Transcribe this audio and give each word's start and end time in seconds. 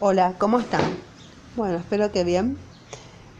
Hola, 0.00 0.34
¿cómo 0.38 0.58
están? 0.58 0.82
Bueno, 1.54 1.76
espero 1.76 2.10
que 2.10 2.24
bien. 2.24 2.58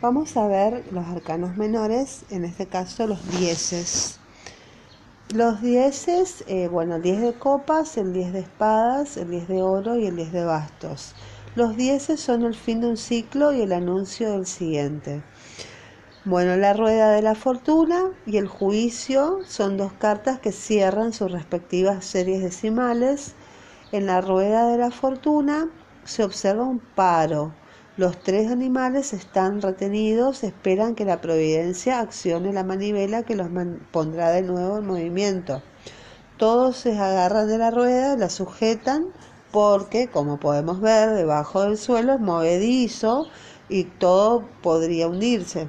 Vamos 0.00 0.36
a 0.36 0.46
ver 0.46 0.84
los 0.92 1.04
arcanos 1.08 1.56
menores, 1.56 2.24
en 2.30 2.44
este 2.44 2.66
caso 2.66 3.08
los 3.08 3.28
dieces. 3.38 4.20
Los 5.34 5.60
dieces, 5.60 6.44
eh, 6.46 6.68
bueno, 6.68 6.94
el 6.96 7.02
10 7.02 7.22
de 7.22 7.32
copas, 7.34 7.96
el 7.96 8.12
10 8.12 8.32
de 8.32 8.38
espadas, 8.38 9.16
el 9.16 9.30
10 9.30 9.48
de 9.48 9.62
oro 9.62 9.96
y 9.96 10.06
el 10.06 10.14
10 10.14 10.32
de 10.32 10.44
bastos. 10.44 11.16
Los 11.56 11.76
dieces 11.76 12.20
son 12.20 12.44
el 12.44 12.54
fin 12.54 12.80
de 12.80 12.86
un 12.86 12.96
ciclo 12.96 13.52
y 13.52 13.60
el 13.60 13.72
anuncio 13.72 14.30
del 14.30 14.46
siguiente. 14.46 15.22
Bueno, 16.24 16.56
la 16.56 16.72
rueda 16.72 17.10
de 17.10 17.20
la 17.22 17.34
fortuna 17.34 18.12
y 18.26 18.36
el 18.36 18.46
juicio 18.46 19.40
son 19.44 19.76
dos 19.76 19.92
cartas 19.92 20.38
que 20.38 20.52
cierran 20.52 21.12
sus 21.12 21.32
respectivas 21.32 22.04
series 22.04 22.42
decimales. 22.42 23.34
En 23.90 24.06
la 24.06 24.20
rueda 24.20 24.68
de 24.68 24.78
la 24.78 24.92
fortuna 24.92 25.68
se 26.04 26.24
observa 26.24 26.64
un 26.64 26.80
paro. 26.80 27.52
Los 27.96 28.18
tres 28.18 28.50
animales 28.50 29.12
están 29.12 29.62
retenidos, 29.62 30.42
esperan 30.42 30.94
que 30.94 31.04
la 31.04 31.20
providencia 31.20 32.00
accione 32.00 32.52
la 32.52 32.64
manivela 32.64 33.22
que 33.22 33.36
los 33.36 33.48
pondrá 33.92 34.30
de 34.30 34.42
nuevo 34.42 34.78
en 34.78 34.86
movimiento. 34.86 35.62
Todos 36.36 36.76
se 36.76 36.98
agarran 36.98 37.46
de 37.46 37.58
la 37.58 37.70
rueda, 37.70 38.16
la 38.16 38.28
sujetan 38.28 39.06
porque, 39.52 40.08
como 40.08 40.40
podemos 40.40 40.80
ver, 40.80 41.10
debajo 41.10 41.62
del 41.62 41.78
suelo 41.78 42.14
es 42.14 42.20
movedizo 42.20 43.28
y 43.68 43.84
todo 43.84 44.44
podría 44.62 45.06
hundirse. 45.06 45.68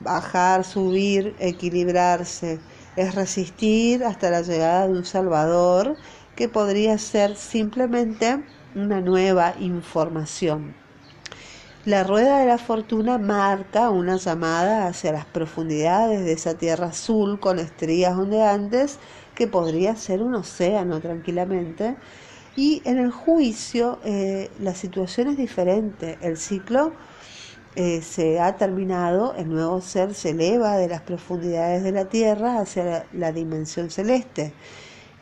Bajar, 0.00 0.64
subir, 0.64 1.36
equilibrarse, 1.38 2.58
es 2.96 3.14
resistir 3.14 4.02
hasta 4.02 4.30
la 4.30 4.42
llegada 4.42 4.88
de 4.88 4.94
un 4.94 5.04
Salvador 5.04 5.96
que 6.34 6.48
podría 6.48 6.98
ser 6.98 7.36
simplemente 7.36 8.44
una 8.74 9.00
nueva 9.00 9.54
información. 9.60 10.74
La 11.84 12.02
rueda 12.02 12.38
de 12.38 12.46
la 12.46 12.56
fortuna 12.56 13.18
marca 13.18 13.90
una 13.90 14.16
llamada 14.16 14.86
hacia 14.86 15.12
las 15.12 15.26
profundidades 15.26 16.24
de 16.24 16.32
esa 16.32 16.54
tierra 16.54 16.86
azul 16.86 17.38
con 17.38 17.58
estrías 17.58 18.16
ondeantes 18.16 18.98
que 19.34 19.46
podría 19.46 19.94
ser 19.94 20.22
un 20.22 20.34
océano 20.34 21.00
tranquilamente. 21.00 21.96
Y 22.56 22.80
en 22.86 22.98
el 22.98 23.10
juicio 23.10 23.98
eh, 24.02 24.50
la 24.60 24.74
situación 24.74 25.28
es 25.28 25.36
diferente. 25.36 26.16
El 26.22 26.38
ciclo 26.38 26.92
eh, 27.76 28.00
se 28.00 28.40
ha 28.40 28.56
terminado, 28.56 29.34
el 29.36 29.50
nuevo 29.50 29.82
ser 29.82 30.14
se 30.14 30.30
eleva 30.30 30.78
de 30.78 30.88
las 30.88 31.02
profundidades 31.02 31.82
de 31.82 31.92
la 31.92 32.06
tierra 32.06 32.60
hacia 32.60 33.04
la 33.12 33.30
dimensión 33.30 33.90
celeste. 33.90 34.54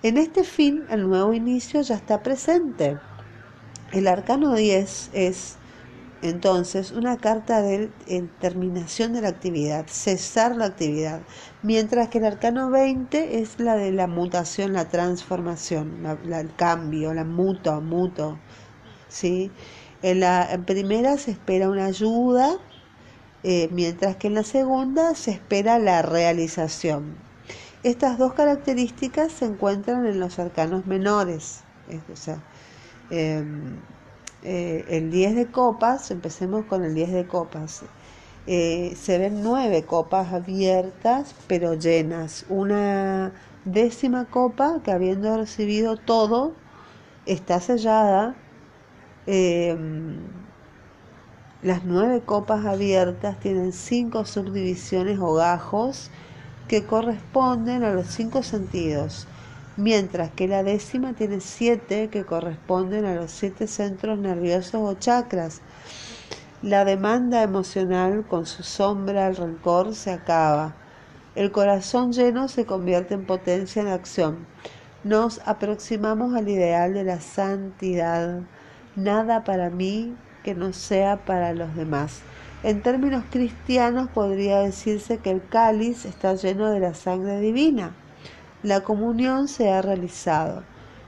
En 0.05 0.17
este 0.17 0.45
fin, 0.45 0.85
el 0.91 1.09
nuevo 1.09 1.33
inicio 1.33 1.81
ya 1.83 1.97
está 1.97 2.23
presente 2.23 2.99
el 3.93 4.09
arcano 4.09 4.55
10 4.55 5.11
es 5.13 5.57
entonces 6.23 6.93
una 6.93 7.17
carta 7.19 7.61
de 7.61 7.91
terminación 8.41 9.13
de 9.13 9.21
la 9.21 9.29
actividad, 9.29 9.87
cesar 9.89 10.57
la 10.57 10.67
actividad, 10.67 11.21
mientras 11.63 12.09
que 12.09 12.19
el 12.19 12.25
arcano 12.25 12.71
20 12.71 13.41
es 13.41 13.59
la 13.59 13.77
de 13.77 13.93
la 13.93 14.07
mutación, 14.07 14.73
la 14.73 14.89
transformación, 14.89 16.07
el 16.25 16.55
cambio, 16.55 17.13
la 17.13 17.25
muto, 17.25 17.81
muto. 17.81 18.39
¿sí? 19.09 19.51
En 20.03 20.21
la 20.21 20.49
primera 20.65 21.19
se 21.19 21.33
espera 21.33 21.69
una 21.69 21.87
ayuda, 21.87 22.59
eh, 23.43 23.69
mientras 23.73 24.17
que 24.17 24.29
en 24.29 24.35
la 24.35 24.45
segunda 24.45 25.15
se 25.15 25.33
espera 25.33 25.79
la 25.79 26.03
realización. 26.03 27.17
Estas 27.83 28.17
dos 28.17 28.33
características 28.35 29.33
se 29.33 29.47
encuentran 29.47 30.07
en 30.07 30.21
los 30.21 30.39
arcanos 30.39 30.87
menores. 30.87 31.65
Em, 33.11 33.77
eh, 34.43 34.85
el 34.89 35.11
10 35.11 35.35
de 35.37 35.47
copas, 35.47 36.11
empecemos 36.11 36.65
con 36.67 36.85
el 36.85 36.95
10 36.95 37.13
de 37.13 37.27
copas. 37.27 37.85
Eh, 38.47 38.97
se 38.97 39.19
ven 39.19 39.43
nueve 39.45 39.85
copas 39.85 40.33
abiertas 40.33 41.35
pero 41.47 41.75
llenas. 41.75 42.45
Una 42.49 43.33
décima 43.65 44.25
copa 44.25 44.81
que 44.85 44.91
habiendo 44.91 45.37
recibido 45.37 45.97
todo 45.97 46.53
está 47.27 47.61
sellada. 47.61 48.35
Em, 49.27 50.19
las 51.63 51.85
nueve 51.85 52.23
copas 52.23 52.67
abiertas 52.67 53.39
tienen 53.39 53.73
cinco 53.73 54.25
subdivisiones 54.25 55.19
o 55.21 55.35
gajos 55.35 56.11
que 56.67 56.85
corresponden 56.85 57.85
a 57.85 57.93
los 57.93 58.09
cinco 58.09 58.43
sentidos 58.43 59.29
mientras 59.77 60.31
que 60.31 60.49
la 60.49 60.63
décima 60.63 61.15
tiene 61.15 61.41
siete 61.41 62.09
que 62.09 62.25
corresponden 62.25 63.05
a 63.05 63.15
los 63.15 63.31
siete 63.31 63.67
centros 63.67 64.19
nerviosos 64.19 64.75
o 64.75 64.95
chakras. 64.95 65.61
La 66.63 66.85
demanda 66.85 67.43
emocional 67.43 68.25
con 68.29 68.47
su 68.47 68.63
sombra, 68.63 69.27
el 69.27 69.37
rencor, 69.37 69.95
se 69.95 70.13
acaba. 70.13 70.75
El 71.35 71.51
corazón 71.51 72.13
lleno 72.13 72.49
se 72.49 72.67
convierte 72.67 73.15
en 73.15 73.27
potencia 73.27 73.83
en 73.83 73.89
acción. 73.89 74.47
Nos 75.03 75.41
aproximamos 75.47 76.35
al 76.35 76.49
ideal 76.49 76.95
de 76.95 77.05
la 77.05 77.21
santidad. 77.21 78.41
Nada 78.95 79.43
para 79.43 79.71
mí 79.71 80.15
que 80.45 80.55
no 80.55 80.73
sea 80.73 81.25
para 81.25 81.55
los 81.55 81.75
demás. 81.75 82.21
En 82.63 82.83
términos 82.83 83.25
cristianos 83.31 84.09
podría 84.11 84.59
decirse 84.61 85.19
que 85.19 85.31
el 85.31 85.45
cáliz 85.45 86.05
está 86.05 86.35
lleno 86.35 86.71
de 86.71 86.79
la 86.79 86.95
sangre 86.95 87.41
divina 87.41 87.93
la 88.63 88.83
comunión 88.83 89.49
se 89.49 89.71
ha 89.71 89.83
realizado. 89.83 90.63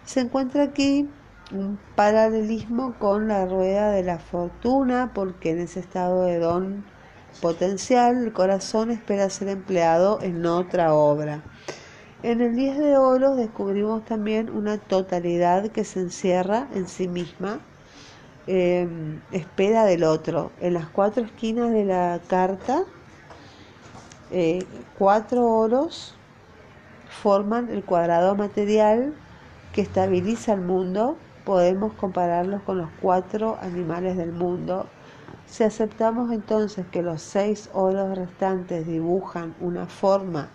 Se 0.05 0.21
encuentra 0.21 0.65
aquí 0.65 1.09
un 1.53 1.79
paralelismo 1.95 2.95
con 2.99 3.29
la 3.29 3.47
rueda 3.47 3.91
de 3.91 4.03
la 4.03 4.19
fortuna, 4.19 5.13
porque 5.15 5.51
en 5.51 5.61
ese 5.61 5.81
estado 5.81 6.25
de 6.25 6.39
don 6.39 6.85
potencial 7.41 8.25
el 8.25 8.33
corazón 8.33 8.91
espera 8.91 9.31
ser 9.31 9.49
empleado 9.49 10.21
en 10.23 10.45
otra 10.47 10.95
obra. 10.95 11.43
En 12.23 12.41
el 12.41 12.57
10 12.57 12.79
de 12.79 12.97
oro 12.97 13.37
descubrimos 13.37 14.05
también 14.05 14.49
una 14.51 14.79
totalidad 14.79 15.69
que 15.69 15.85
se 15.85 16.01
encierra 16.01 16.69
en 16.75 16.89
sí 16.89 17.07
misma, 17.07 17.61
em, 18.47 19.21
espera 19.31 19.85
del 19.85 20.05
otro. 20.05 20.51
En 20.61 20.75
las 20.75 20.87
cuatro 20.89 21.25
esquinas 21.25 21.71
de 21.71 21.85
la 21.85 22.21
carta, 22.27 22.85
eh, 24.31 24.65
cuatro 24.99 25.45
oros 25.47 26.17
forman 27.23 27.71
el 27.71 27.85
cuadrado 27.85 28.35
material 28.35 29.15
que 29.73 29.81
estabiliza 29.81 30.53
el 30.53 30.61
mundo, 30.61 31.17
podemos 31.45 31.93
compararlos 31.95 32.63
con 32.63 32.79
los 32.79 32.89
cuatro 33.01 33.59
animales 33.61 34.17
del 34.17 34.33
mundo. 34.33 34.87
Si 35.47 35.63
aceptamos 35.63 36.33
entonces 36.33 36.87
que 36.91 37.03
los 37.03 37.23
seis 37.23 37.71
oros 37.73 38.17
restantes 38.17 38.87
dibujan 38.87 39.55
una 39.61 39.87
forma 39.87 40.49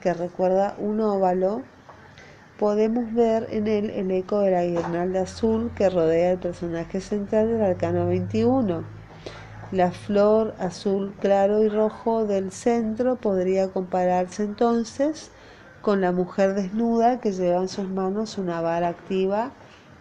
que 0.00 0.14
recuerda 0.14 0.76
un 0.78 1.00
óvalo, 1.00 1.62
podemos 2.58 3.12
ver 3.12 3.48
en 3.50 3.66
él 3.66 3.90
el 3.90 4.10
eco 4.10 4.40
de 4.40 4.50
la 4.50 4.64
guirnalda 4.64 5.22
azul 5.22 5.70
que 5.74 5.90
rodea 5.90 6.32
el 6.32 6.38
personaje 6.38 7.00
central 7.00 7.48
del 7.48 7.62
arcano 7.62 8.06
21. 8.06 8.84
La 9.72 9.90
flor 9.90 10.54
azul 10.58 11.14
claro 11.20 11.62
y 11.62 11.68
rojo 11.68 12.26
del 12.26 12.52
centro 12.52 13.16
podría 13.16 13.68
compararse 13.68 14.44
entonces 14.44 15.30
con 15.84 16.00
la 16.00 16.12
mujer 16.12 16.54
desnuda 16.54 17.20
que 17.20 17.32
lleva 17.32 17.60
en 17.60 17.68
sus 17.68 17.86
manos 17.86 18.38
una 18.38 18.62
vara 18.62 18.88
activa 18.88 19.50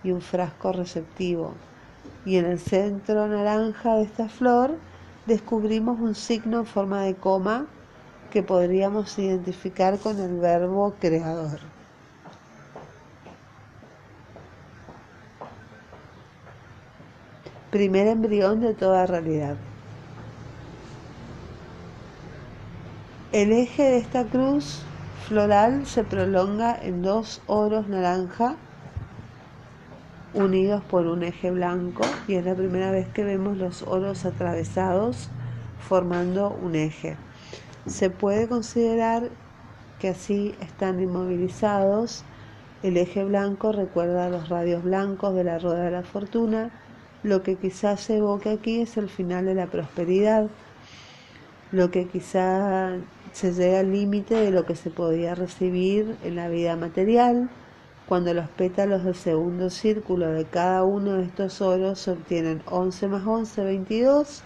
y 0.01 0.11
un 0.11 0.21
frasco 0.21 0.71
receptivo. 0.71 1.55
Y 2.25 2.37
en 2.37 2.45
el 2.45 2.57
centro 2.57 3.27
naranja 3.27 3.95
de 3.95 4.03
esta 4.03 4.29
flor 4.29 4.77
descubrimos 5.25 5.99
un 5.99 6.15
signo 6.15 6.59
en 6.59 6.65
forma 6.65 7.01
de 7.01 7.15
coma 7.15 7.65
que 8.31 8.43
podríamos 8.43 9.19
identificar 9.19 9.99
con 9.99 10.17
el 10.21 10.39
verbo 10.39 10.95
creador. 11.01 11.59
Primer 17.71 18.07
embrión 18.07 18.61
de 18.61 18.73
toda 18.73 19.05
realidad. 19.05 19.57
El 23.33 23.51
eje 23.51 23.83
de 23.83 23.97
esta 23.97 24.23
cruz 24.23 24.85
floral 25.27 25.85
se 25.85 26.03
prolonga 26.03 26.77
en 26.81 27.01
dos 27.01 27.41
oros 27.47 27.87
naranja 27.87 28.55
unidos 30.33 30.83
por 30.83 31.07
un 31.07 31.23
eje 31.23 31.51
blanco 31.51 32.03
y 32.27 32.35
es 32.35 32.45
la 32.45 32.55
primera 32.55 32.91
vez 32.91 33.07
que 33.09 33.23
vemos 33.23 33.57
los 33.57 33.83
oros 33.83 34.25
atravesados 34.25 35.29
formando 35.79 36.49
un 36.49 36.75
eje. 36.75 37.17
Se 37.85 38.09
puede 38.09 38.47
considerar 38.47 39.29
que 39.99 40.09
así 40.09 40.55
están 40.59 41.01
inmovilizados. 41.01 42.23
El 42.81 42.97
eje 42.97 43.23
blanco 43.23 43.71
recuerda 43.71 44.29
los 44.29 44.49
radios 44.49 44.83
blancos 44.83 45.35
de 45.35 45.43
la 45.43 45.59
rueda 45.59 45.83
de 45.83 45.91
la 45.91 46.03
fortuna. 46.03 46.71
Lo 47.23 47.43
que 47.43 47.55
quizás 47.55 48.01
se 48.01 48.17
evoque 48.17 48.49
aquí 48.49 48.81
es 48.81 48.97
el 48.97 49.09
final 49.09 49.45
de 49.45 49.55
la 49.55 49.67
prosperidad. 49.67 50.47
Lo 51.71 51.91
que 51.91 52.07
quizás 52.07 52.99
se 53.33 53.51
llega 53.51 53.79
al 53.79 53.91
límite 53.91 54.35
de 54.35 54.51
lo 54.51 54.65
que 54.65 54.75
se 54.75 54.91
podía 54.91 55.35
recibir 55.35 56.15
en 56.23 56.35
la 56.35 56.47
vida 56.47 56.75
material, 56.75 57.49
Cuando 58.07 58.33
los 58.33 58.49
pétalos 58.49 59.05
del 59.05 59.15
segundo 59.15 59.69
círculo 59.69 60.27
de 60.27 60.45
cada 60.45 60.83
uno 60.83 61.13
de 61.13 61.23
estos 61.23 61.61
oros 61.61 62.07
obtienen 62.07 62.61
11 62.69 63.07
más 63.07 63.25
11, 63.25 63.63
22, 63.63 64.43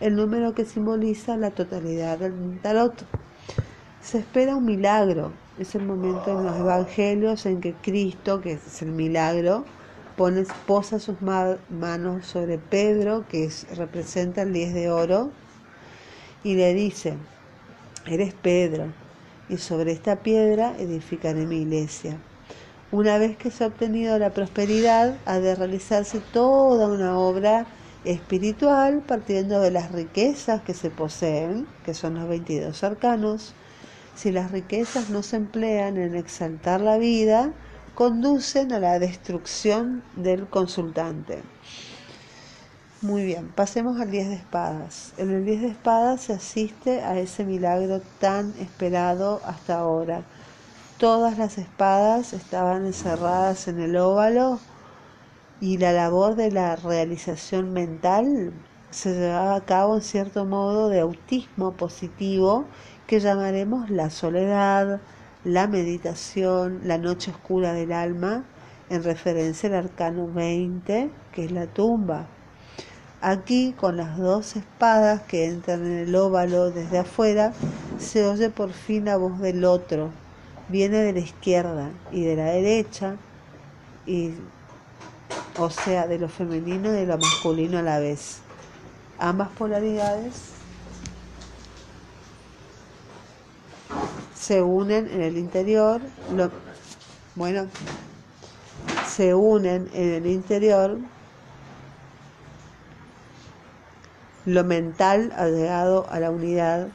el 0.00 0.16
número 0.16 0.54
que 0.54 0.64
simboliza 0.64 1.36
la 1.36 1.52
totalidad 1.52 2.18
del 2.18 2.58
tarot. 2.60 2.94
Se 4.02 4.18
espera 4.18 4.56
un 4.56 4.64
milagro. 4.64 5.32
Es 5.58 5.74
el 5.76 5.84
momento 5.84 6.38
en 6.38 6.46
los 6.46 6.56
evangelios 6.56 7.46
en 7.46 7.60
que 7.60 7.74
Cristo, 7.74 8.40
que 8.40 8.54
es 8.54 8.82
el 8.82 8.90
milagro, 8.90 9.64
pone, 10.16 10.44
posa 10.66 10.98
sus 10.98 11.16
manos 11.22 12.26
sobre 12.26 12.58
Pedro, 12.58 13.24
que 13.28 13.48
representa 13.76 14.42
el 14.42 14.52
10 14.52 14.74
de 14.74 14.90
oro, 14.90 15.30
y 16.42 16.54
le 16.56 16.74
dice, 16.74 17.16
eres 18.06 18.34
Pedro, 18.34 18.92
y 19.48 19.58
sobre 19.58 19.92
esta 19.92 20.16
piedra 20.16 20.74
edificaré 20.78 21.46
mi 21.46 21.62
iglesia. 21.62 22.18
Una 22.92 23.18
vez 23.18 23.36
que 23.36 23.50
se 23.50 23.64
ha 23.64 23.66
obtenido 23.66 24.18
la 24.18 24.30
prosperidad, 24.30 25.16
ha 25.26 25.38
de 25.38 25.54
realizarse 25.54 26.20
toda 26.32 26.88
una 26.88 27.18
obra 27.18 27.66
espiritual 28.04 29.02
partiendo 29.06 29.60
de 29.60 29.72
las 29.72 29.90
riquezas 29.90 30.62
que 30.62 30.74
se 30.74 30.90
poseen, 30.90 31.66
que 31.84 31.94
son 31.94 32.14
los 32.14 32.28
22 32.28 32.84
arcanos. 32.84 33.54
Si 34.14 34.30
las 34.30 34.52
riquezas 34.52 35.10
no 35.10 35.22
se 35.22 35.36
emplean 35.36 35.96
en 35.96 36.14
exaltar 36.14 36.80
la 36.80 36.96
vida, 36.96 37.52
conducen 37.94 38.72
a 38.72 38.78
la 38.78 38.98
destrucción 38.98 40.02
del 40.14 40.46
consultante. 40.46 41.42
Muy 43.06 43.24
bien, 43.24 43.52
pasemos 43.54 44.00
al 44.00 44.10
10 44.10 44.30
de 44.30 44.34
espadas. 44.34 45.12
En 45.16 45.30
el 45.30 45.44
10 45.44 45.60
de 45.60 45.68
espadas 45.68 46.22
se 46.22 46.32
asiste 46.32 47.02
a 47.02 47.16
ese 47.20 47.44
milagro 47.44 48.00
tan 48.18 48.52
esperado 48.58 49.40
hasta 49.44 49.78
ahora. 49.78 50.24
Todas 50.98 51.38
las 51.38 51.56
espadas 51.56 52.32
estaban 52.32 52.84
encerradas 52.84 53.68
en 53.68 53.78
el 53.78 53.96
óvalo 53.96 54.58
y 55.60 55.78
la 55.78 55.92
labor 55.92 56.34
de 56.34 56.50
la 56.50 56.74
realización 56.74 57.72
mental 57.72 58.52
se 58.90 59.14
llevaba 59.14 59.54
a 59.54 59.64
cabo 59.64 59.94
en 59.94 60.02
cierto 60.02 60.44
modo 60.44 60.88
de 60.88 60.98
autismo 60.98 61.74
positivo 61.76 62.64
que 63.06 63.20
llamaremos 63.20 63.88
la 63.88 64.10
soledad, 64.10 65.00
la 65.44 65.68
meditación, 65.68 66.80
la 66.82 66.98
noche 66.98 67.30
oscura 67.30 67.72
del 67.72 67.92
alma, 67.92 68.42
en 68.90 69.04
referencia 69.04 69.68
al 69.68 69.76
arcano 69.76 70.26
20, 70.26 71.08
que 71.30 71.44
es 71.44 71.52
la 71.52 71.68
tumba. 71.68 72.26
Aquí, 73.22 73.74
con 73.78 73.96
las 73.96 74.18
dos 74.18 74.56
espadas 74.56 75.22
que 75.22 75.46
entran 75.46 75.86
en 75.86 75.98
el 75.98 76.14
óvalo 76.14 76.70
desde 76.70 76.98
afuera, 76.98 77.52
se 77.98 78.26
oye 78.26 78.50
por 78.50 78.72
fin 78.72 79.06
la 79.06 79.16
voz 79.16 79.40
del 79.40 79.64
otro. 79.64 80.10
Viene 80.68 80.98
de 80.98 81.12
la 81.12 81.20
izquierda 81.20 81.90
y 82.12 82.24
de 82.24 82.36
la 82.36 82.44
derecha, 82.44 83.16
y, 84.04 84.32
o 85.58 85.70
sea, 85.70 86.06
de 86.06 86.18
lo 86.18 86.28
femenino 86.28 86.90
y 86.90 86.92
de 86.92 87.06
lo 87.06 87.16
masculino 87.16 87.78
a 87.78 87.82
la 87.82 87.98
vez. 87.98 88.38
Ambas 89.18 89.48
polaridades 89.50 90.56
se 94.38 94.62
unen 94.62 95.08
en 95.10 95.22
el 95.22 95.38
interior. 95.38 96.00
bueno, 97.34 97.66
se 99.08 99.34
unen 99.34 99.88
en 99.94 100.12
el 100.12 100.26
interior 100.26 100.98
Lo 104.46 104.62
mental 104.62 105.32
ha 105.36 105.48
llegado 105.48 106.06
a 106.08 106.20
la 106.20 106.30
unidad. 106.30 106.86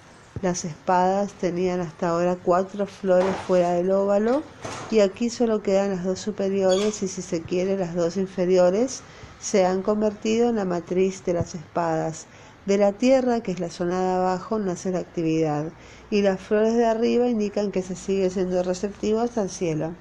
Las 0.41 0.63
espadas 0.63 1.33
tenían 1.33 1.81
hasta 1.81 2.07
ahora 2.07 2.37
cuatro 2.41 2.85
flores 2.87 3.35
fuera 3.45 3.71
del 3.73 3.91
óvalo 3.91 4.41
y 4.89 5.01
aquí 5.01 5.29
solo 5.29 5.61
quedan 5.61 5.89
las 5.89 6.05
dos 6.05 6.19
superiores 6.19 7.03
y 7.03 7.09
si 7.09 7.21
se 7.21 7.41
quiere 7.41 7.75
las 7.75 7.93
dos 7.93 8.15
inferiores 8.15 9.03
se 9.41 9.65
han 9.65 9.81
convertido 9.81 10.47
en 10.47 10.55
la 10.55 10.65
matriz 10.65 11.25
de 11.25 11.33
las 11.33 11.53
espadas. 11.53 12.25
De 12.65 12.77
la 12.77 12.93
tierra, 12.93 13.41
que 13.41 13.51
es 13.51 13.59
la 13.59 13.69
zona 13.69 13.99
de 14.01 14.13
abajo, 14.13 14.57
nace 14.57 14.91
la 14.91 14.99
actividad 14.99 15.73
y 16.09 16.21
las 16.21 16.39
flores 16.39 16.75
de 16.75 16.85
arriba 16.85 17.27
indican 17.27 17.71
que 17.73 17.81
se 17.81 17.97
sigue 17.97 18.29
siendo 18.29 18.63
receptivo 18.63 19.19
hasta 19.19 19.41
el 19.41 19.49
cielo. 19.49 19.97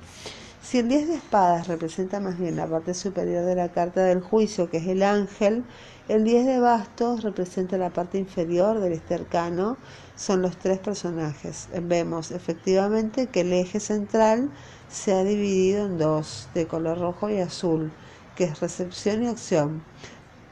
Si 0.63 0.79
el 0.79 0.89
10 0.89 1.09
de 1.09 1.15
espadas 1.15 1.69
representa 1.69 2.21
más 2.21 2.39
bien 2.39 2.57
la 2.57 2.67
parte 2.67 2.93
superior 2.93 3.47
de 3.47 3.55
la 3.55 3.73
carta 3.73 4.05
del 4.05 4.21
juicio, 4.21 4.69
que 4.69 4.77
es 4.77 4.87
el 4.87 5.03
ángel, 5.03 5.65
el 6.07 6.23
10 6.23 6.45
de 6.45 6.61
bastos 6.61 7.23
representa 7.23 7.79
la 7.79 7.91
parte 7.91 8.19
inferior 8.19 8.79
del 8.79 8.93
este 8.93 9.15
arcano, 9.15 9.79
son 10.17 10.43
los 10.43 10.59
tres 10.59 10.79
personajes. 10.79 11.69
Vemos 11.83 12.31
efectivamente 12.31 13.29
que 13.29 13.41
el 13.41 13.55
eje 13.55 13.81
central 13.81 14.51
se 14.91 15.15
ha 15.15 15.25
dividido 15.25 15.87
en 15.87 15.97
dos, 15.97 16.49
de 16.53 16.67
color 16.67 16.99
rojo 16.99 17.31
y 17.31 17.41
azul, 17.41 17.91
que 18.37 18.45
es 18.45 18.61
recepción 18.61 19.23
y 19.23 19.29
acción. 19.29 19.83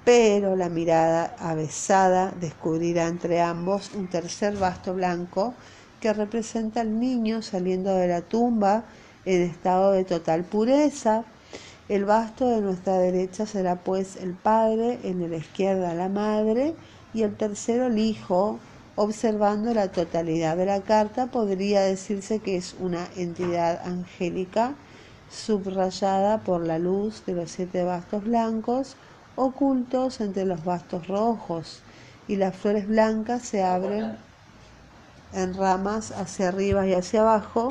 Pero 0.07 0.57
la 0.57 0.71
mirada 0.71 1.37
avesada 1.39 2.33
descubrirá 2.41 3.09
entre 3.09 3.43
ambos 3.43 3.91
un 3.95 4.09
tercer 4.09 4.57
basto 4.57 4.95
blanco 4.95 5.53
que 6.01 6.15
representa 6.15 6.81
al 6.81 6.99
niño 6.99 7.43
saliendo 7.43 7.95
de 7.95 8.09
la 8.09 8.23
tumba 8.23 8.85
en 9.29 9.43
estado 9.43 9.93
de 9.93 10.05
total 10.05 10.43
pureza, 10.43 11.25
el 11.91 12.07
basto 12.07 12.49
de 12.49 12.63
nuestra 12.63 12.95
derecha 12.95 13.45
será 13.45 13.77
pues 13.77 14.17
el 14.17 14.33
Padre, 14.33 14.99
en 15.05 15.31
la 15.31 15.37
izquierda 15.37 15.93
la 15.93 16.09
Madre 16.09 16.75
y 17.13 17.23
el 17.23 17.37
tercero 17.37 17.87
el 17.87 17.99
Hijo. 17.99 18.59
Observando 18.97 19.73
la 19.75 19.93
totalidad 19.93 20.57
de 20.57 20.67
la 20.67 20.81
carta, 20.81 21.27
podría 21.27 21.83
decirse 21.83 22.41
que 22.41 22.57
es 22.57 22.75
una 22.81 23.07
entidad 23.17 23.81
angélica 23.87 24.75
subrayada 25.31 26.39
por 26.39 26.67
la 26.67 26.79
luz 26.79 27.23
de 27.27 27.35
los 27.35 27.51
siete 27.51 27.85
bastos 27.85 28.25
blancos 28.25 28.97
ocultos 29.37 30.21
entre 30.21 30.47
los 30.47 30.65
bastos 30.65 31.07
rojos 31.07 31.81
y 32.27 32.37
las 32.37 32.57
flores 32.57 32.89
blancas 32.89 33.43
se 33.43 33.63
abren 33.63 34.17
en 35.33 35.55
ramas 35.55 36.13
hacia 36.13 36.49
arriba 36.49 36.87
y 36.87 36.95
hacia 36.95 37.21
abajo 37.21 37.69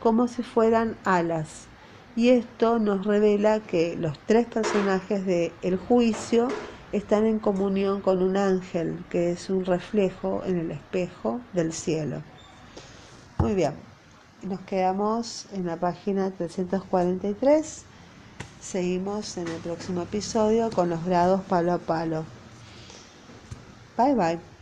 como 0.00 0.28
si 0.28 0.42
fueran 0.42 0.96
alas 1.04 1.66
y 2.16 2.30
esto 2.30 2.78
nos 2.78 3.06
revela 3.06 3.60
que 3.60 3.96
los 3.96 4.18
tres 4.26 4.46
personajes 4.46 5.24
de 5.24 5.52
juicio 5.88 6.48
están 6.92 7.26
en 7.26 7.38
comunión 7.38 8.00
con 8.00 8.22
un 8.22 8.36
ángel 8.36 9.04
que 9.10 9.30
es 9.32 9.50
un 9.50 9.64
reflejo 9.64 10.42
en 10.44 10.58
el 10.58 10.70
espejo 10.70 11.40
del 11.52 11.72
cielo. 11.72 12.22
Muy 13.38 13.54
bien, 13.54 13.74
nos 14.42 14.60
quedamos 14.60 15.46
en 15.52 15.66
la 15.66 15.76
página 15.76 16.30
343. 16.30 17.84
Seguimos 18.60 19.36
en 19.36 19.46
el 19.46 19.60
próximo 19.60 20.02
episodio 20.02 20.70
con 20.70 20.90
los 20.90 21.04
grados 21.04 21.42
palo 21.42 21.74
a 21.74 21.78
palo. 21.78 22.24
Bye 23.96 24.14
bye. 24.14 24.57